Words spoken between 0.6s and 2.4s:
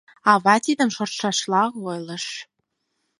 тидым шортшашла ойлыш.